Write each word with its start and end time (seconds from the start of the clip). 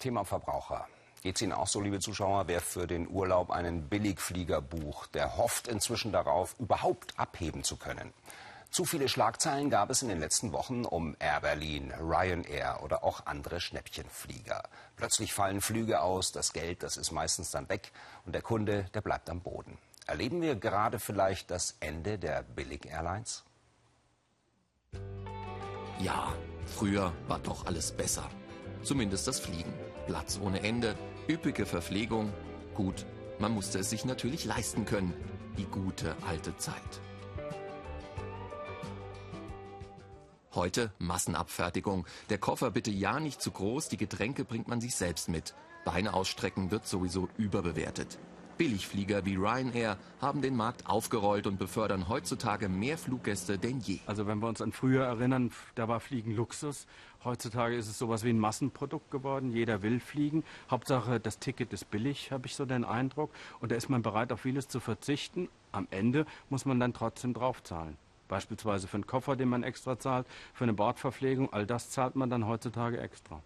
Thema 0.00 0.24
Verbraucher. 0.24 0.88
Geht 1.22 1.36
es 1.36 1.42
Ihnen 1.42 1.52
auch 1.52 1.68
so, 1.68 1.80
liebe 1.80 2.00
Zuschauer, 2.00 2.48
wer 2.48 2.60
für 2.60 2.86
den 2.86 3.08
Urlaub 3.08 3.50
einen 3.50 3.88
Billigflieger 3.88 4.62
bucht, 4.62 5.14
der 5.14 5.36
hofft 5.36 5.68
inzwischen 5.68 6.10
darauf, 6.10 6.56
überhaupt 6.58 7.18
abheben 7.18 7.62
zu 7.62 7.76
können. 7.76 8.12
Zu 8.70 8.84
viele 8.84 9.08
Schlagzeilen 9.08 9.68
gab 9.68 9.90
es 9.90 10.00
in 10.00 10.08
den 10.08 10.20
letzten 10.20 10.52
Wochen 10.52 10.84
um 10.84 11.16
Air 11.18 11.40
Berlin, 11.40 11.92
Ryanair 11.92 12.80
oder 12.82 13.04
auch 13.04 13.26
andere 13.26 13.60
Schnäppchenflieger. 13.60 14.62
Plötzlich 14.96 15.34
fallen 15.34 15.60
Flüge 15.60 16.00
aus, 16.00 16.32
das 16.32 16.52
Geld, 16.52 16.82
das 16.82 16.96
ist 16.96 17.10
meistens 17.10 17.50
dann 17.50 17.68
weg 17.68 17.92
und 18.24 18.32
der 18.32 18.42
Kunde, 18.42 18.86
der 18.94 19.02
bleibt 19.02 19.28
am 19.28 19.40
Boden. 19.40 19.76
Erleben 20.06 20.40
wir 20.40 20.54
gerade 20.54 20.98
vielleicht 20.98 21.50
das 21.50 21.76
Ende 21.80 22.18
der 22.18 22.42
Billig-Airlines? 22.42 23.44
Ja, 25.98 26.32
früher 26.66 27.12
war 27.28 27.40
doch 27.40 27.66
alles 27.66 27.92
besser. 27.92 28.30
Zumindest 28.82 29.26
das 29.26 29.38
Fliegen. 29.40 29.74
Platz 30.10 30.40
ohne 30.42 30.64
Ende, 30.64 30.96
üppige 31.28 31.64
Verpflegung. 31.64 32.32
Gut, 32.74 33.06
man 33.38 33.52
musste 33.52 33.78
es 33.78 33.90
sich 33.90 34.04
natürlich 34.04 34.44
leisten 34.44 34.84
können. 34.84 35.14
Die 35.56 35.66
gute 35.66 36.16
alte 36.26 36.56
Zeit. 36.56 37.00
Heute 40.52 40.92
Massenabfertigung. 40.98 42.08
Der 42.28 42.38
Koffer 42.38 42.72
bitte 42.72 42.90
ja 42.90 43.20
nicht 43.20 43.40
zu 43.40 43.52
groß, 43.52 43.88
die 43.88 43.98
Getränke 43.98 44.44
bringt 44.44 44.66
man 44.66 44.80
sich 44.80 44.96
selbst 44.96 45.28
mit. 45.28 45.54
Beine 45.84 46.12
ausstrecken 46.12 46.72
wird 46.72 46.88
sowieso 46.88 47.28
überbewertet. 47.38 48.18
Billigflieger 48.60 49.24
wie 49.24 49.36
Ryanair 49.36 49.96
haben 50.20 50.42
den 50.42 50.54
Markt 50.54 50.86
aufgerollt 50.86 51.46
und 51.46 51.58
befördern 51.58 52.10
heutzutage 52.10 52.68
mehr 52.68 52.98
Fluggäste 52.98 53.56
denn 53.56 53.80
je. 53.80 54.00
Also 54.04 54.26
wenn 54.26 54.40
wir 54.40 54.48
uns 54.48 54.60
an 54.60 54.72
früher 54.72 55.02
erinnern, 55.06 55.50
da 55.76 55.88
war 55.88 55.98
Fliegen 55.98 56.36
Luxus. 56.36 56.86
Heutzutage 57.24 57.74
ist 57.74 57.88
es 57.88 57.98
sowas 57.98 58.22
wie 58.22 58.28
ein 58.28 58.38
Massenprodukt 58.38 59.10
geworden. 59.10 59.50
Jeder 59.50 59.80
will 59.80 59.98
fliegen. 59.98 60.44
Hauptsache, 60.70 61.20
das 61.20 61.38
Ticket 61.38 61.72
ist 61.72 61.90
billig, 61.90 62.32
habe 62.32 62.48
ich 62.48 62.54
so 62.54 62.66
den 62.66 62.84
Eindruck. 62.84 63.30
Und 63.60 63.72
da 63.72 63.76
ist 63.76 63.88
man 63.88 64.02
bereit, 64.02 64.30
auf 64.30 64.42
vieles 64.42 64.68
zu 64.68 64.78
verzichten. 64.78 65.48
Am 65.72 65.88
Ende 65.90 66.26
muss 66.50 66.66
man 66.66 66.78
dann 66.78 66.92
trotzdem 66.92 67.32
draufzahlen. 67.32 67.96
Beispielsweise 68.28 68.88
für 68.88 68.98
einen 68.98 69.06
Koffer, 69.06 69.36
den 69.36 69.48
man 69.48 69.62
extra 69.62 69.98
zahlt, 69.98 70.26
für 70.52 70.64
eine 70.64 70.74
Bordverpflegung, 70.74 71.50
all 71.50 71.64
das 71.64 71.88
zahlt 71.88 72.14
man 72.14 72.28
dann 72.28 72.46
heutzutage 72.46 73.00
extra. 73.00 73.40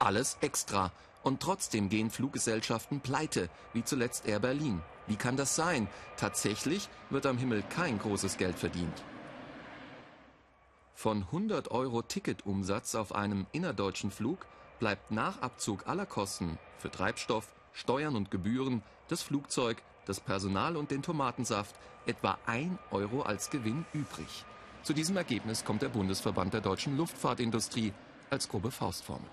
Alles 0.00 0.36
extra. 0.40 0.90
Und 1.22 1.40
trotzdem 1.40 1.88
gehen 1.88 2.10
Fluggesellschaften 2.10 3.00
pleite, 3.00 3.48
wie 3.72 3.84
zuletzt 3.84 4.26
Air 4.26 4.40
Berlin. 4.40 4.82
Wie 5.06 5.16
kann 5.16 5.36
das 5.36 5.54
sein? 5.54 5.88
Tatsächlich 6.16 6.88
wird 7.10 7.26
am 7.26 7.38
Himmel 7.38 7.62
kein 7.70 7.98
großes 7.98 8.38
Geld 8.38 8.58
verdient. 8.58 9.02
Von 10.94 11.22
100 11.22 11.70
Euro 11.70 12.02
Ticketumsatz 12.02 12.94
auf 12.94 13.14
einem 13.14 13.46
innerdeutschen 13.52 14.10
Flug 14.10 14.46
bleibt 14.78 15.10
nach 15.10 15.42
Abzug 15.42 15.86
aller 15.86 16.06
Kosten 16.06 16.58
für 16.78 16.90
Treibstoff, 16.90 17.54
Steuern 17.72 18.16
und 18.16 18.30
Gebühren 18.30 18.82
das 19.08 19.22
Flugzeug 19.22 19.82
das 20.06 20.20
Personal 20.20 20.76
und 20.76 20.90
den 20.90 21.02
Tomatensaft 21.02 21.74
etwa 22.06 22.38
1 22.46 22.78
Euro 22.90 23.22
als 23.22 23.50
Gewinn 23.50 23.84
übrig. 23.92 24.44
Zu 24.82 24.92
diesem 24.92 25.16
Ergebnis 25.16 25.64
kommt 25.64 25.82
der 25.82 25.88
Bundesverband 25.88 26.54
der 26.54 26.60
deutschen 26.60 26.96
Luftfahrtindustrie 26.96 27.92
als 28.30 28.48
grobe 28.48 28.70
Faustformel. 28.70 29.28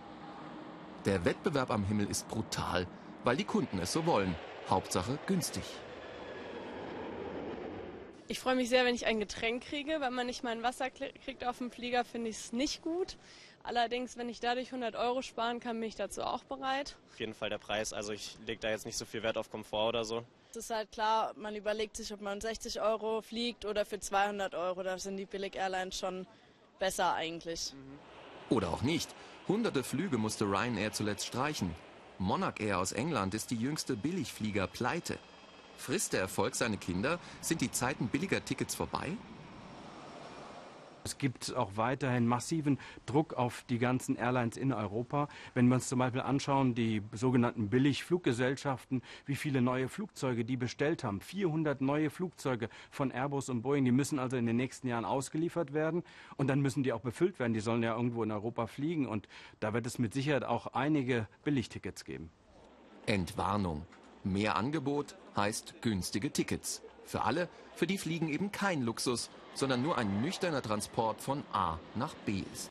Der 1.05 1.23
Wettbewerb 1.23 1.71
am 1.71 1.85
Himmel 1.85 2.09
ist 2.09 2.27
brutal, 2.27 2.85
weil 3.23 3.37
die 3.37 3.45
Kunden 3.45 3.79
es 3.79 3.93
so 3.93 4.05
wollen. 4.05 4.35
Hauptsache 4.69 5.17
günstig. 5.27 5.63
Ich 8.27 8.39
freue 8.39 8.55
mich 8.55 8.69
sehr, 8.69 8.85
wenn 8.85 8.93
ich 8.93 9.05
ein 9.05 9.19
Getränk 9.19 9.63
kriege. 9.63 10.01
Wenn 10.01 10.13
man 10.13 10.27
nicht 10.27 10.43
mal 10.43 10.51
ein 10.51 10.61
Wasser 10.61 10.89
kriegt 10.89 11.45
auf 11.47 11.57
dem 11.57 11.71
Flieger, 11.71 12.03
finde 12.03 12.29
ich 12.29 12.35
es 12.35 12.53
nicht 12.53 12.81
gut. 12.81 13.17
Allerdings, 13.63 14.17
wenn 14.17 14.29
ich 14.29 14.39
dadurch 14.39 14.67
100 14.67 14.95
Euro 14.95 15.21
sparen 15.21 15.59
kann, 15.59 15.79
bin 15.79 15.87
ich 15.87 15.95
dazu 15.95 16.21
auch 16.21 16.43
bereit. 16.43 16.97
Auf 17.11 17.19
jeden 17.19 17.33
Fall 17.33 17.49
der 17.49 17.57
Preis. 17.57 17.93
Also 17.93 18.11
ich 18.11 18.37
lege 18.45 18.59
da 18.59 18.69
jetzt 18.69 18.85
nicht 18.85 18.97
so 18.97 19.05
viel 19.05 19.23
Wert 19.23 19.37
auf 19.37 19.49
Komfort 19.49 19.89
oder 19.89 20.03
so. 20.03 20.23
Es 20.51 20.57
ist 20.57 20.69
halt 20.69 20.91
klar, 20.91 21.33
man 21.37 21.55
überlegt 21.55 21.95
sich, 21.95 22.13
ob 22.13 22.21
man 22.21 22.41
60 22.41 22.81
Euro 22.81 23.21
fliegt 23.21 23.65
oder 23.65 23.85
für 23.85 23.99
200 23.99 24.53
Euro. 24.53 24.83
Da 24.83 24.97
sind 24.99 25.17
die 25.17 25.25
Billig-Airlines 25.25 25.97
schon 25.97 26.27
besser 26.77 27.13
eigentlich. 27.13 27.73
Oder 28.49 28.69
auch 28.69 28.81
nicht. 28.81 29.09
Hunderte 29.47 29.83
Flüge 29.83 30.17
musste 30.17 30.45
Ryanair 30.45 30.91
zuletzt 30.91 31.27
streichen. 31.27 31.73
Monarch 32.17 32.59
Air 32.59 32.79
aus 32.79 32.91
England 32.91 33.33
ist 33.33 33.51
die 33.51 33.55
jüngste 33.55 33.95
Billigflieger 33.95 34.67
pleite. 34.67 35.17
Frisst 35.77 36.13
der 36.13 36.19
Erfolg 36.19 36.55
seine 36.55 36.77
Kinder? 36.77 37.19
Sind 37.41 37.61
die 37.61 37.71
Zeiten 37.71 38.09
billiger 38.09 38.43
Tickets 38.43 38.75
vorbei? 38.75 39.11
Es 41.09 41.17
gibt 41.17 41.55
auch 41.55 41.71
weiterhin 41.75 42.27
massiven 42.27 42.77
Druck 43.07 43.33
auf 43.33 43.65
die 43.67 43.79
ganzen 43.79 44.15
Airlines 44.15 44.57
in 44.57 44.71
Europa. 44.71 45.27
Wenn 45.55 45.67
wir 45.67 45.73
uns 45.73 45.89
zum 45.89 45.97
Beispiel 45.97 46.21
anschauen, 46.21 46.75
die 46.75 47.01
sogenannten 47.13 47.67
Billigfluggesellschaften, 47.69 49.01
wie 49.25 49.35
viele 49.35 49.63
neue 49.63 49.89
Flugzeuge 49.89 50.45
die 50.45 50.55
bestellt 50.55 51.03
haben. 51.03 51.19
400 51.19 51.81
neue 51.81 52.11
Flugzeuge 52.11 52.69
von 52.91 53.09
Airbus 53.09 53.49
und 53.49 53.63
Boeing, 53.63 53.85
die 53.85 53.91
müssen 53.91 54.19
also 54.19 54.37
in 54.37 54.45
den 54.45 54.55
nächsten 54.55 54.87
Jahren 54.87 55.03
ausgeliefert 55.03 55.73
werden 55.73 56.03
und 56.37 56.45
dann 56.45 56.61
müssen 56.61 56.83
die 56.83 56.93
auch 56.93 57.01
befüllt 57.01 57.39
werden. 57.39 57.55
Die 57.55 57.59
sollen 57.59 57.81
ja 57.81 57.95
irgendwo 57.95 58.21
in 58.21 58.31
Europa 58.31 58.67
fliegen 58.67 59.07
und 59.07 59.27
da 59.59 59.73
wird 59.73 59.87
es 59.87 59.97
mit 59.97 60.13
Sicherheit 60.13 60.43
auch 60.43 60.67
einige 60.67 61.27
Billigtickets 61.43 62.05
geben. 62.05 62.29
Entwarnung. 63.07 63.83
Mehr 64.23 64.55
Angebot 64.57 65.15
heißt 65.35 65.81
günstige 65.81 66.31
Tickets. 66.31 66.83
Für 67.09 67.23
alle, 67.23 67.49
für 67.73 67.87
die 67.87 67.97
Fliegen 67.97 68.29
eben 68.29 68.51
kein 68.51 68.83
Luxus, 68.83 69.31
sondern 69.55 69.81
nur 69.81 69.97
ein 69.97 70.21
nüchterner 70.21 70.61
Transport 70.61 71.19
von 71.19 71.43
A 71.51 71.79
nach 71.95 72.13
B 72.13 72.43
ist. 72.53 72.69